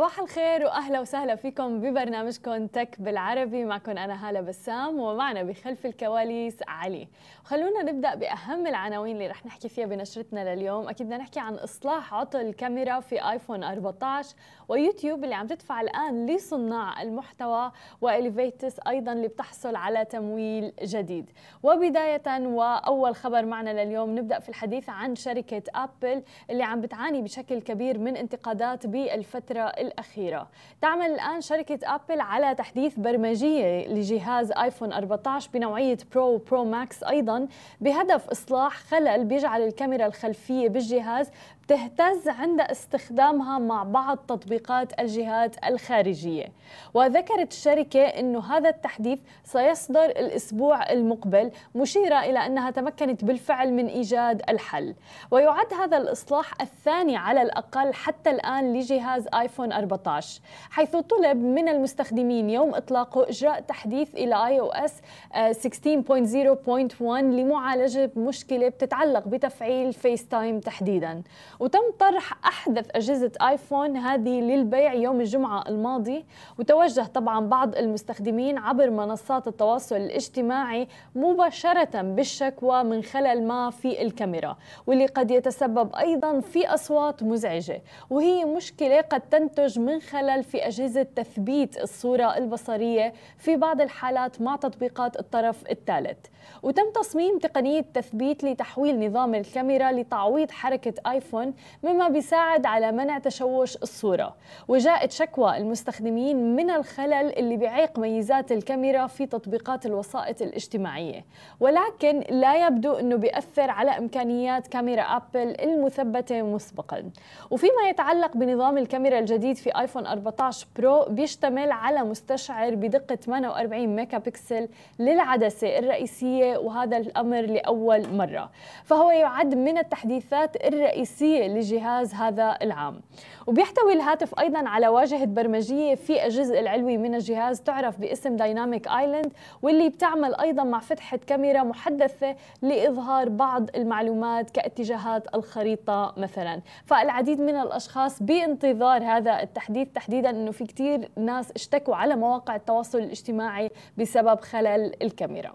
صباح 0.00 0.18
الخير 0.18 0.64
وأهلا 0.64 1.00
وسهلا 1.00 1.34
فيكم 1.34 1.80
ببرنامجكم 1.80 2.66
تك 2.66 2.96
بالعربي. 3.00 3.64
معكم 3.64 3.90
أنا 3.90 4.28
هالة 4.28 4.40
بسام 4.40 5.00
ومعنا 5.00 5.42
بخلف 5.42 5.86
الكواليس 5.86 6.56
علي. 6.68 7.08
خلونا 7.44 7.82
نبدأ 7.82 8.14
بأهم 8.14 8.66
العناوين 8.66 9.16
اللي 9.16 9.26
رح 9.26 9.46
نحكي 9.46 9.68
فيها 9.68 9.86
بنشرتنا 9.86 10.54
لليوم. 10.54 10.88
أكيد 10.88 11.06
بدنا 11.06 11.18
نحكي 11.18 11.40
عن 11.40 11.54
إصلاح 11.54 12.14
عطل 12.14 12.40
الكاميرا 12.40 13.00
في 13.00 13.30
آيفون 13.30 13.64
14 13.64 14.36
ويوتيوب 14.68 15.24
اللي 15.24 15.34
عم 15.34 15.46
تدفع 15.46 15.80
الآن 15.80 16.26
لصناع 16.26 17.02
المحتوى 17.02 17.72
و 18.00 18.09
Elevatus 18.09 18.80
أيضا 18.88 19.12
اللي 19.12 19.28
بتحصل 19.28 19.76
على 19.76 20.04
تمويل 20.04 20.72
جديد. 20.82 21.30
وبداية 21.62 22.46
وأول 22.46 23.14
خبر 23.14 23.44
معنا 23.44 23.84
لليوم 23.84 24.18
نبدأ 24.18 24.38
في 24.38 24.48
الحديث 24.48 24.88
عن 24.88 25.14
شركة 25.14 25.62
أبل 25.74 26.22
اللي 26.50 26.62
عم 26.62 26.80
بتعاني 26.80 27.22
بشكل 27.22 27.60
كبير 27.60 27.98
من 27.98 28.16
انتقادات 28.16 28.86
بالفترة 28.86 29.89
الأخيرة. 29.90 30.48
تعمل 30.82 31.06
الآن 31.06 31.40
شركة 31.40 31.78
أبل 31.94 32.20
على 32.20 32.54
تحديث 32.54 32.98
برمجية 32.98 33.88
لجهاز 33.88 34.52
آيفون 34.52 34.92
14 34.92 35.50
بنوعية 35.54 35.98
Pro 36.14 36.36
Pro 36.36 36.64
Max 36.64 37.02
أيضا 37.04 37.48
بهدف 37.80 38.28
إصلاح 38.28 38.76
خلل 38.76 39.24
بيجعل 39.24 39.62
الكاميرا 39.62 40.06
الخلفية 40.06 40.68
بالجهاز 40.68 41.30
تهتز 41.70 42.28
عند 42.28 42.60
استخدامها 42.60 43.58
مع 43.58 43.82
بعض 43.82 44.18
تطبيقات 44.18 45.00
الجهات 45.00 45.56
الخارجية. 45.64 46.52
وذكرت 46.94 47.52
الشركة 47.52 48.00
أن 48.00 48.36
هذا 48.36 48.68
التحديث 48.68 49.18
سيصدر 49.44 50.04
الأسبوع 50.04 50.90
المقبل 50.92 51.50
مشيرة 51.74 52.20
إلى 52.20 52.46
أنها 52.46 52.70
تمكنت 52.70 53.24
بالفعل 53.24 53.72
من 53.72 53.86
إيجاد 53.86 54.42
الحل. 54.48 54.94
ويعد 55.30 55.74
هذا 55.74 55.96
الإصلاح 55.96 56.60
الثاني 56.60 57.16
على 57.16 57.42
الأقل 57.42 57.94
حتى 57.94 58.30
الآن 58.30 58.72
لجهاز 58.72 59.28
آيفون 59.34 59.72
14 59.72 60.40
حيث 60.70 60.96
طلب 60.96 61.36
من 61.36 61.68
المستخدمين 61.68 62.50
يوم 62.50 62.74
إطلاقه 62.74 63.28
إجراء 63.28 63.60
تحديث 63.60 64.14
إلى 64.14 64.46
iOS 64.46 65.00
16.0.1 65.34 67.02
لمعالجة 67.02 68.10
مشكلة 68.16 68.68
بتتعلق 68.68 69.28
بتفعيل 69.28 69.92
FaceTime 69.92 70.60
تحديدا. 70.60 71.22
وتم 71.60 71.80
طرح 71.98 72.46
أحدث 72.46 72.88
أجهزة 72.94 73.32
آيفون 73.42 73.96
هذه 73.96 74.40
للبيع 74.40 74.94
يوم 74.94 75.20
الجمعة 75.20 75.64
الماضي 75.68 76.24
وتوجه 76.58 77.02
طبعا 77.02 77.46
بعض 77.46 77.76
المستخدمين 77.76 78.58
عبر 78.58 78.90
منصات 78.90 79.48
التواصل 79.48 79.96
الاجتماعي 79.96 80.88
مباشرة 81.14 82.02
بالشكوى 82.02 82.82
من 82.82 83.02
خلل 83.02 83.46
ما 83.46 83.70
في 83.70 84.02
الكاميرا 84.02 84.56
واللي 84.86 85.06
قد 85.06 85.30
يتسبب 85.30 85.94
أيضا 85.96 86.40
في 86.40 86.66
أصوات 86.66 87.22
مزعجة. 87.22 87.82
وهي 88.10 88.44
مشكلة 88.44 89.00
قد 89.00 89.20
تنتج 89.20 89.78
من 89.78 90.00
خلل 90.00 90.42
في 90.42 90.66
أجهزة 90.66 91.02
تثبيت 91.02 91.78
الصورة 91.78 92.36
البصرية 92.36 93.12
في 93.38 93.56
بعض 93.56 93.80
الحالات 93.80 94.40
مع 94.40 94.56
تطبيقات 94.56 95.18
الطرف 95.18 95.70
الثالث. 95.70 96.18
وتم 96.62 96.90
تصميم 96.94 97.38
تقنية 97.38 97.80
تثبيت 97.80 98.44
لتحويل 98.44 99.06
نظام 99.06 99.34
الكاميرا 99.34 99.92
لتعويض 99.92 100.50
حركة 100.50 100.94
آيفون 101.10 101.49
مما 101.82 102.08
بيساعد 102.08 102.66
على 102.66 102.92
منع 102.92 103.18
تشوش 103.18 103.76
الصورة. 103.76 104.36
وجاءت 104.68 105.12
شكوى 105.12 105.56
المستخدمين 105.56 106.56
من 106.56 106.70
الخلل 106.70 107.38
اللي 107.38 107.56
بيعيق 107.56 107.98
ميزات 107.98 108.52
الكاميرا 108.52 109.06
في 109.06 109.26
تطبيقات 109.26 109.86
الوسائط 109.86 110.42
الاجتماعية. 110.42 111.24
ولكن 111.60 112.24
لا 112.30 112.66
يبدو 112.66 112.92
أنه 112.92 113.16
بيأثر 113.16 113.70
على 113.70 113.90
إمكانيات 113.98 114.66
كاميرا 114.66 115.02
أبل 115.02 115.56
المثبتة 115.60 116.42
مسبقا. 116.42 117.10
وفيما 117.50 117.88
يتعلق 117.88 118.36
بنظام 118.36 118.78
الكاميرا 118.78 119.18
الجديد 119.18 119.56
في 119.56 119.80
آيفون 119.80 120.06
14 120.06 120.66
Pro 120.76 121.04
بيشتمل 121.04 121.70
على 121.70 122.02
مستشعر 122.02 122.74
بدقة 122.74 123.14
48 123.14 123.86
ميجا 123.96 124.18
بكسل 124.18 124.68
للعدسة 124.98 125.78
الرئيسية 125.78 126.56
وهذا 126.58 126.96
الأمر 126.96 127.40
لأول 127.40 128.14
مرة. 128.14 128.50
فهو 128.84 129.10
يعد 129.10 129.54
من 129.54 129.78
التحديثات 129.78 130.66
الرئيسية 130.66 131.29
لجهاز 131.38 132.14
هذا 132.14 132.58
العام. 132.62 133.00
وبيحتوي 133.46 133.92
الهاتف 133.92 134.38
أيضا 134.38 134.68
على 134.68 134.88
واجهة 134.88 135.24
برمجية 135.24 135.94
في 135.94 136.26
الجزء 136.26 136.60
العلوي 136.60 136.96
من 136.98 137.14
الجهاز 137.14 137.60
تعرف 137.60 138.00
باسم 138.00 138.36
دايناميك 138.36 138.88
آيلاند 138.88 139.32
واللي 139.62 139.88
بتعمل 139.88 140.34
أيضا 140.34 140.64
مع 140.64 140.78
فتحة 140.78 141.16
كاميرا 141.26 141.62
محدثة 141.62 142.36
لإظهار 142.62 143.28
بعض 143.28 143.76
المعلومات 143.76 144.50
كاتجاهات 144.50 145.34
الخريطة 145.34 146.14
مثلا. 146.16 146.60
فالعديد 146.84 147.40
من 147.40 147.56
الأشخاص 147.56 148.22
بانتظار 148.22 149.02
هذا 149.02 149.42
التحديث 149.42 149.88
تحديدا 149.94 150.30
أنه 150.30 150.50
في 150.50 150.64
كتير 150.64 151.08
ناس 151.16 151.52
اشتكوا 151.52 151.96
على 151.96 152.16
مواقع 152.16 152.56
التواصل 152.56 152.98
الاجتماعي 152.98 153.70
بسبب 153.98 154.40
خلل 154.40 155.02
الكاميرا. 155.02 155.54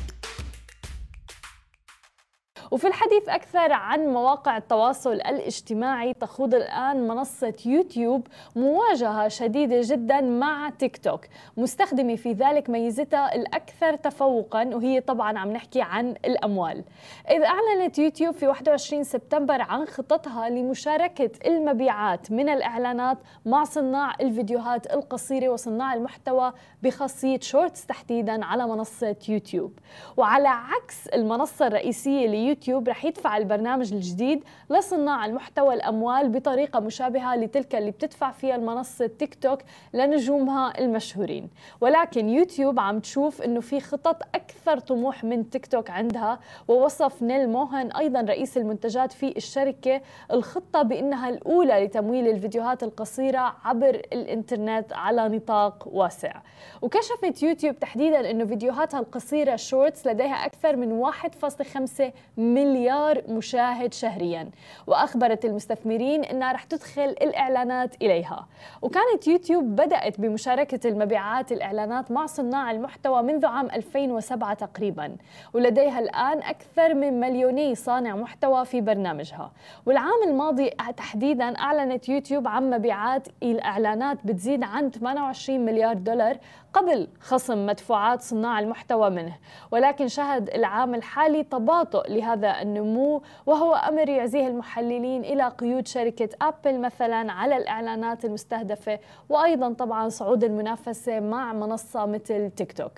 وفي 2.71 2.87
الحديث 2.87 3.29
أكثر 3.29 3.71
عن 3.71 4.07
مواقع 4.07 4.57
التواصل 4.57 5.13
الاجتماعي 5.13 6.13
تخوض 6.13 6.55
الآن 6.55 7.07
منصة 7.07 7.53
يوتيوب 7.65 8.27
مواجهة 8.55 9.27
شديدة 9.27 9.81
جدا 9.83 10.21
مع 10.21 10.69
تيك 10.69 10.97
توك. 10.97 11.25
مستخدمة 11.57 12.17
في 12.17 12.31
ذلك 12.31 12.69
ميزتها 12.69 13.35
الأكثر 13.35 13.95
تفوقا 13.95 14.65
وهي 14.65 15.01
طبعا 15.01 15.39
عم 15.39 15.51
نحكي 15.51 15.81
عن 15.81 16.09
الأموال. 16.25 16.83
إذ 17.29 17.41
أعلنت 17.41 17.99
يوتيوب 17.99 18.33
في 18.33 18.47
21 18.47 19.03
سبتمبر 19.03 19.61
عن 19.61 19.85
خططها 19.85 20.49
لمشاركة 20.49 21.31
المبيعات 21.45 22.31
من 22.31 22.49
الإعلانات 22.49 23.17
مع 23.45 23.63
صناع 23.63 24.15
الفيديوهات 24.21 24.93
القصيرة 24.93 25.49
وصناع 25.49 25.93
المحتوى 25.93 26.53
بخاصية 26.83 27.39
Shorts 27.39 27.85
تحديدا 27.85 28.45
على 28.45 28.67
منصة 28.67 29.15
يوتيوب. 29.29 29.79
وعلى 30.17 30.47
عكس 30.47 31.07
المنصة 31.07 31.67
الرئيسية 31.67 32.27
ليوتيوب 32.27 32.60
يوتيوب 32.61 32.89
رح 32.89 33.05
يدفع 33.05 33.37
البرنامج 33.37 33.93
الجديد 33.93 34.43
لصناع 34.69 35.25
المحتوى 35.25 35.73
الأموال 35.73 36.29
بطريقة 36.29 36.79
مشابهة 36.79 37.35
لتلك 37.35 37.75
اللي 37.75 37.91
بتدفع 37.91 38.31
فيها 38.31 38.55
المنصة 38.55 39.07
تيك 39.07 39.35
توك 39.35 39.59
لنجومها 39.93 40.79
المشهورين. 40.79 41.49
ولكن 41.81 42.29
يوتيوب 42.29 42.79
عم 42.79 42.99
تشوف 42.99 43.41
أنه 43.41 43.59
في 43.59 43.79
خطط 43.79 44.21
أكثر 44.35 44.79
طموح 44.79 45.23
من 45.23 45.49
تيك 45.49 45.65
توك 45.65 45.89
عندها. 45.89 46.39
ووصف 46.67 47.21
نيل 47.21 47.49
موهن 47.49 47.91
أيضا 47.91 48.21
رئيس 48.21 48.57
المنتجات 48.57 49.11
في 49.11 49.37
الشركة 49.37 50.01
الخطة 50.31 50.81
بأنها 50.81 51.29
الأولى 51.29 51.85
لتمويل 51.85 52.27
الفيديوهات 52.27 52.83
القصيرة 52.83 53.55
عبر 53.63 54.01
الإنترنت 54.13 54.93
على 54.93 55.29
نطاق 55.29 55.87
واسع. 55.91 56.41
وكشفت 56.81 57.43
يوتيوب 57.43 57.79
تحديدا 57.79 58.31
أنه 58.31 58.45
فيديوهاتها 58.45 58.99
القصيرة 58.99 59.55
Shorts 59.55 60.07
لديها 60.07 60.45
أكثر 60.45 60.75
من 60.75 60.91
1.5 60.91 62.11
مليار 62.53 63.21
مشاهد 63.27 63.93
شهريا. 63.93 64.49
وأخبرت 64.87 65.45
المستثمرين 65.45 66.23
أنها 66.23 66.51
رح 66.51 66.63
تدخل 66.63 67.01
الإعلانات 67.01 67.95
إليها. 68.01 68.47
وكانت 68.81 69.27
يوتيوب 69.27 69.63
بدأت 69.63 70.19
بمشاركة 70.19 70.89
المبيعات 70.89 71.51
الإعلانات 71.51 72.11
مع 72.11 72.25
صناع 72.25 72.71
المحتوى 72.71 73.21
منذ 73.21 73.45
عام 73.45 73.65
2007 73.65 74.53
تقريبا. 74.53 75.15
ولديها 75.53 75.99
الآن 75.99 76.37
أكثر 76.37 76.93
من 76.93 77.19
مليوني 77.19 77.75
صانع 77.75 78.15
محتوى 78.15 78.65
في 78.65 78.81
برنامجها. 78.81 79.51
والعام 79.85 80.23
الماضي 80.27 80.69
تحديدا 80.97 81.57
أعلنت 81.59 82.09
يوتيوب 82.09 82.47
عن 82.47 82.69
مبيعات 82.69 83.27
الإعلانات 83.43 84.17
بتزيد 84.25 84.63
عن 84.63 84.91
28 84.91 85.65
مليار 85.65 85.93
دولار 85.93 86.37
قبل 86.73 87.07
خصم 87.19 87.65
مدفوعات 87.65 88.21
صناع 88.21 88.59
المحتوى 88.59 89.09
منه. 89.09 89.37
ولكن 89.71 90.07
شهد 90.07 90.49
العام 90.49 90.95
الحالي 90.95 91.43
تباطؤ 91.43 92.11
لهذا 92.11 92.30
هذا 92.31 92.61
النمو 92.61 93.21
وهو 93.45 93.75
أمر 93.75 94.09
يعزيه 94.09 94.47
المحللين 94.47 95.23
إلى 95.23 95.47
قيود 95.47 95.87
شركة 95.87 96.29
أبل 96.41 96.79
مثلا 96.79 97.31
على 97.31 97.57
الإعلانات 97.57 98.25
المستهدفة 98.25 98.99
وأيضا 99.29 99.73
طبعا 99.73 100.09
صعود 100.09 100.43
المنافسة 100.43 101.19
مع 101.19 101.53
منصة 101.53 102.05
مثل 102.05 102.49
تيك 102.49 102.71
توك. 102.71 102.91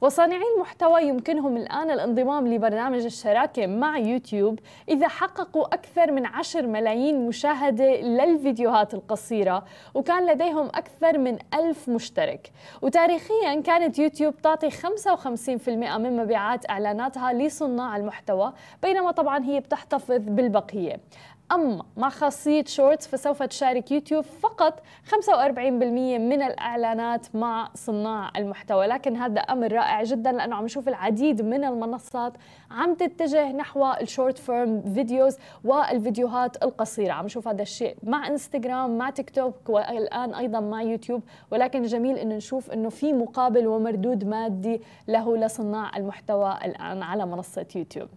وصانعي 0.00 0.42
المحتوى 0.56 1.02
يمكنهم 1.02 1.56
الآن 1.56 1.90
الانضمام 1.90 2.48
لبرنامج 2.48 3.04
الشراكة 3.04 3.66
مع 3.66 3.98
يوتيوب 3.98 4.58
إذا 4.88 5.08
حققوا 5.08 5.74
أكثر 5.74 6.12
من 6.12 6.26
10 6.26 6.66
ملايين 6.66 7.26
مشاهدة 7.28 8.00
للفيديوهات 8.00 8.94
القصيرة 8.94 9.64
وكان 9.94 10.26
لديهم 10.26 10.66
أكثر 10.66 11.18
من 11.18 11.38
ألف 11.54 11.88
مشترك. 11.88 12.52
وتاريخيا 12.82 13.60
كانت 13.60 13.98
يوتيوب 13.98 14.36
تعطي 14.36 14.70
55% 14.70 15.68
من 15.68 16.16
مبيعات 16.16 16.70
إعلاناتها 16.70 17.32
لصناع 17.32 17.96
المحتوى 17.96 18.52
بينما 18.86 19.10
طبعا 19.10 19.44
هي 19.44 19.60
بتحتفظ 19.60 20.20
بالبقية. 20.28 21.00
أما 21.52 21.84
مع 21.96 22.08
خاصية 22.08 22.64
Shorts 22.64 23.06
فسوف 23.06 23.42
تشارك 23.42 23.90
يوتيوب 23.90 24.24
فقط 24.24 24.82
45% 25.04 26.18
من 26.18 26.42
الإعلانات 26.42 27.36
مع 27.36 27.70
صناع 27.74 28.30
المحتوى. 28.36 28.86
لكن 28.86 29.16
هذا 29.16 29.40
أمر 29.40 29.72
رائع 29.72 30.02
جدا 30.02 30.32
لأنه 30.32 30.56
عم 30.56 30.64
نشوف 30.64 30.88
العديد 30.88 31.42
من 31.42 31.64
المنصات 31.64 32.32
عم 32.70 32.94
تتجه 32.94 33.52
نحو 33.52 33.92
ال 34.00 34.06
short 34.06 34.38
form 34.38 34.82
videos 34.94 35.36
والفيديوهات 35.64 36.64
القصيرة. 36.64 37.12
عم 37.12 37.24
نشوف 37.24 37.48
هذا 37.48 37.62
الشيء 37.62 37.96
مع 38.02 38.28
إنستغرام 38.28 38.98
مع 38.98 39.10
تيك 39.10 39.30
توك 39.30 39.68
والآن 39.68 40.34
أيضا 40.34 40.60
مع 40.60 40.82
يوتيوب. 40.82 41.22
ولكن 41.50 41.82
جميل 41.82 42.18
أنه 42.18 42.36
نشوف 42.36 42.70
أنه 42.70 42.88
في 42.88 43.12
مقابل 43.12 43.66
ومردود 43.66 44.24
مادي 44.24 44.80
له 45.08 45.36
لصناع 45.36 45.96
المحتوى 45.96 46.58
الآن 46.64 47.02
على 47.02 47.26
منصة 47.26 47.66
يوتيوب. 47.76 48.08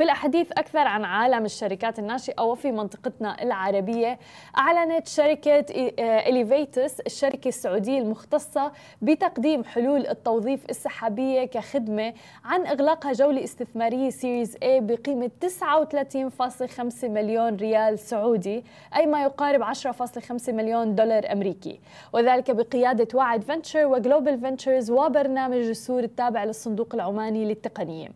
في 0.00 0.04
الحديث 0.04 0.52
أكثر 0.52 0.78
عن 0.78 1.04
عالم 1.04 1.44
الشركات 1.44 1.98
الناشئة 1.98 2.42
وفي 2.42 2.72
منطقتنا 2.72 3.42
العربية. 3.42 4.18
أعلنت 4.58 5.08
شركة 5.08 5.64
Elevatus 5.98 7.00
الشركة 7.00 7.48
السعودية 7.48 7.98
المختصة 7.98 8.72
بتقديم 9.02 9.64
حلول 9.64 10.06
التوظيف 10.06 10.70
السحابية 10.70 11.44
كخدمة 11.44 12.14
عن 12.44 12.66
إغلاقها 12.66 13.12
جولة 13.12 13.44
استثمارية 13.44 14.10
Series 14.10 14.56
A 14.56 14.58
بقيمة 14.64 15.30
39.5 15.40 17.04
مليون 17.04 17.56
ريال 17.56 17.98
سعودي 17.98 18.64
أي 18.96 19.06
ما 19.06 19.22
يقارب 19.22 19.62
10.5 19.62 20.52
مليون 20.52 20.94
دولار 20.94 21.32
أمريكي. 21.32 21.80
وذلك 22.12 22.50
بقيادة 22.50 23.08
وعد 23.14 23.44
فنتشر 23.44 23.86
وجلوبال 23.86 24.40
فنتشرز 24.40 24.90
وبرنامج 24.90 25.56
جسور 25.56 26.02
التابع 26.02 26.44
للصندوق 26.44 26.94
العماني 26.94 27.44
للتقنية. 27.44 28.08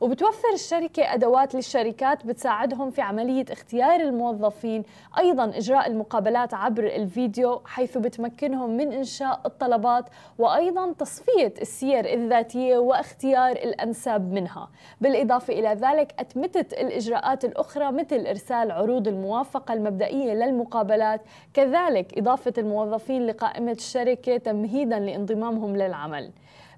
وبتوفر 0.00 0.52
الشركة 0.54 1.14
أدوات 1.14 1.29
للشركات 1.30 2.26
بتساعدهم 2.26 2.90
في 2.90 3.00
عملية 3.00 3.44
اختيار 3.50 4.00
الموظفين. 4.00 4.82
أيضا 5.18 5.44
إجراء 5.44 5.86
المقابلات 5.88 6.54
عبر 6.54 6.86
الفيديو 6.86 7.60
حيث 7.64 7.98
بتمكنهم 7.98 8.76
من 8.76 8.92
إنشاء 8.92 9.40
الطلبات 9.46 10.04
وأيضا 10.38 10.92
تصفية 10.92 11.54
السير 11.60 12.12
الذاتية 12.14 12.78
واختيار 12.78 13.52
الأنسب 13.52 14.32
منها. 14.32 14.68
بالإضافة 15.00 15.52
إلى 15.54 15.68
ذلك 15.68 16.14
أتمتت 16.18 16.72
الإجراءات 16.72 17.44
الأخرى 17.44 17.92
مثل 17.92 18.26
إرسال 18.26 18.70
عروض 18.70 19.08
الموافقة 19.08 19.74
المبدئية 19.74 20.32
للمقابلات 20.34 21.20
كذلك 21.54 22.18
إضافة 22.18 22.52
الموظفين 22.58 23.26
لقائمة 23.26 23.72
الشركة 23.72 24.36
تمهيدا 24.36 24.98
لانضمامهم 24.98 25.76
للعمل. 25.76 26.30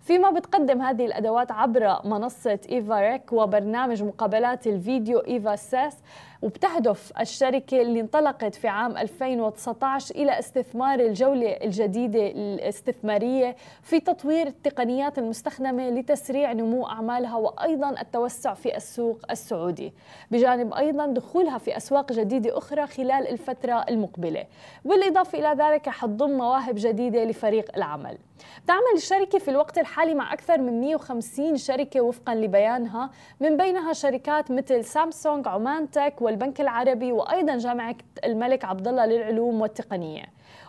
فيما 0.02 0.30
بتقدم 0.30 0.82
هذه 0.82 1.06
الأدوات 1.06 1.52
عبر 1.52 1.96
منصة 2.04 2.58
إيفا 2.72 3.00
ريك 3.00 3.32
وبرنامج 3.32 4.02
مقابلات 4.02 4.66
الفيديو 4.66 5.18
إيفا 5.18 5.56
ساس 5.56 5.96
وبتهدف 6.42 7.12
الشركة 7.20 7.82
اللي 7.82 8.00
انطلقت 8.00 8.54
في 8.54 8.68
عام 8.68 8.96
2019 8.96 10.14
إلى 10.14 10.38
استثمار 10.38 11.00
الجولة 11.00 11.50
الجديدة 11.50 12.26
الاستثمارية 12.26 13.56
في 13.82 14.00
تطوير 14.00 14.46
التقنيات 14.46 15.18
المستخدمة 15.18 15.90
لتسريع 15.90 16.52
نمو 16.52 16.86
أعمالها 16.86 17.36
وأيضا 17.36 17.90
التوسع 18.00 18.54
في 18.54 18.76
السوق 18.76 19.18
السعودي. 19.30 19.92
بجانب 20.30 20.74
أيضا 20.74 21.06
دخولها 21.06 21.58
في 21.58 21.76
أسواق 21.76 22.12
جديدة 22.12 22.58
أخرى 22.58 22.86
خلال 22.86 23.28
الفترة 23.28 23.84
المقبلة. 23.88 24.46
بالإضافة 24.84 25.38
إلى 25.38 25.64
ذلك 25.64 25.88
حتضم 25.88 26.30
مواهب 26.30 26.74
جديدة 26.78 27.24
لفريق 27.24 27.76
العمل. 27.76 28.18
تعمل 28.66 28.92
الشركة 28.96 29.38
في 29.38 29.50
الوقت 29.50 29.78
الحالي 29.78 30.14
مع 30.14 30.32
أكثر 30.32 30.60
من 30.60 30.80
150 30.80 31.56
شركة 31.56 32.00
وفقا 32.00 32.34
لبيانها 32.34 33.10
من 33.40 33.56
بينها 33.56 33.92
شركات 33.92 34.50
مثل 34.50 34.84
سامسونج 34.84 35.48
عمان 35.48 35.90
تك 35.90 36.22
والبنك 36.32 36.60
العربي 36.60 37.12
وأيضا 37.12 37.58
جامعة 37.58 37.96
الملك 38.24 38.64
عبد 38.64 38.88
الله 38.88 39.06
للعلوم 39.06 39.60
والتقنية. 39.60 40.24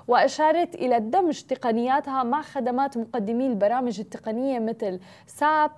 وأشارت 0.08 0.76
إلى 0.76 1.00
دمج 1.00 1.42
تقنياتها 1.42 2.24
مع 2.24 2.42
خدمات 2.42 2.98
مقدمي 2.98 3.48
البرامج 3.48 4.00
التقنية 4.00 4.60
مثل 4.60 5.00
ساب 5.28 5.72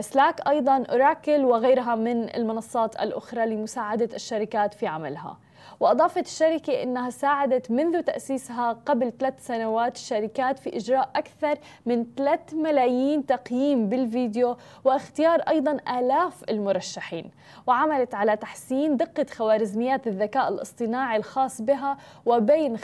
سلاك 0.00 0.48
أيضا 0.48 0.84
أوراكل 0.90 1.44
وغيرها 1.44 1.94
من 1.94 2.36
المنصات 2.36 3.00
الأخرى 3.02 3.46
لمساعدة 3.46 4.08
الشركات 4.14 4.74
في 4.74 4.86
عملها. 4.86 5.38
وأضافت 5.80 6.26
الشركة 6.26 6.82
أنها 6.82 7.10
ساعدت 7.10 7.70
منذ 7.70 8.00
تأسيسها 8.02 8.72
قبل 8.86 9.12
ثلاث 9.18 9.46
سنوات 9.46 9.96
الشركات 9.96 10.58
في 10.58 10.76
إجراء 10.76 11.10
أكثر 11.16 11.58
من 11.86 12.06
3 12.16 12.56
ملايين 12.56 13.26
تقييم 13.26 13.88
بالفيديو 13.88 14.56
واختيار 14.84 15.40
أيضا 15.40 15.76
آلاف 15.98 16.44
المرشحين 16.50 17.30
وعملت 17.66 18.14
على 18.14 18.36
تحسين 18.36 18.96
دقة 18.96 19.26
خوارزميات 19.34 20.06
الذكاء 20.06 20.48
الاصطناعي 20.48 21.16
الخاص 21.16 21.62
بها 21.62 21.96
وبين 22.26 22.78
65% 22.78 22.82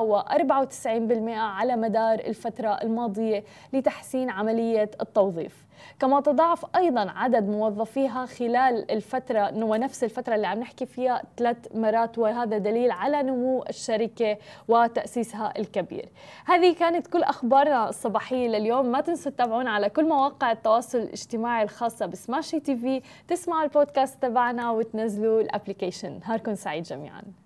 و 0.00 0.20
94% 0.20 0.86
على 1.28 1.76
مدار 1.76 2.18
الفترة 2.18 2.68
الماضية 2.82 3.44
لتحسين 3.72 4.30
عملية 4.30 4.90
التوظيف. 5.00 5.65
كما 6.00 6.20
تضاعف 6.20 6.76
أيضا 6.76 7.10
عدد 7.10 7.48
موظفيها 7.48 8.26
خلال 8.26 8.90
الفترة 8.90 9.64
ونفس 9.64 10.04
الفترة 10.04 10.34
اللي 10.34 10.46
عم 10.46 10.58
نحكي 10.58 10.86
فيها 10.86 11.22
ثلاث 11.36 11.56
مرات 11.74 12.18
وهذا 12.18 12.58
دليل 12.58 12.90
على 12.90 13.22
نمو 13.22 13.64
الشركة 13.68 14.38
وتأسيسها 14.68 15.52
الكبير. 15.58 16.08
هذه 16.46 16.74
كانت 16.74 17.06
كل 17.06 17.22
أخبارنا 17.22 17.88
الصباحية 17.88 18.48
لليوم. 18.48 18.86
ما 18.86 19.00
تنسوا 19.00 19.32
تتابعونا 19.32 19.70
على 19.70 19.88
كل 19.88 20.04
مواقع 20.04 20.52
التواصل 20.52 20.98
الاجتماعي 20.98 21.62
الخاصة 21.62 22.06
ب 22.06 22.60
Smashi 22.60 22.76
TV. 22.76 23.02
تسمعوا 23.28 23.64
البودكاست 23.64 24.22
تبعنا 24.22 24.70
وتنزلوا 24.70 25.40
ال 25.40 25.46
application. 25.46 26.20
نهاركم 26.20 26.54
سعيد 26.54 26.82
جميعاً. 26.82 27.45